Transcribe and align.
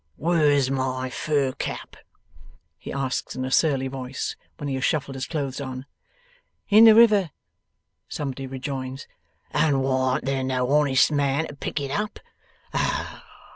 'Where's 0.17 0.71
my 0.71 1.11
fur 1.11 1.51
cap?' 1.51 1.95
he 2.79 2.91
asks 2.91 3.35
in 3.35 3.45
a 3.45 3.51
surly 3.51 3.87
voice, 3.87 4.35
when 4.57 4.67
he 4.67 4.73
has 4.73 4.83
shuffled 4.83 5.13
his 5.13 5.27
clothes 5.27 5.61
on. 5.61 5.85
'In 6.69 6.85
the 6.85 6.95
river,' 6.95 7.29
somebody 8.09 8.47
rejoins. 8.47 9.07
'And 9.51 9.83
warn't 9.83 10.25
there 10.25 10.43
no 10.43 10.71
honest 10.71 11.11
man 11.11 11.45
to 11.49 11.53
pick 11.55 11.79
it 11.79 11.91
up? 11.91 12.19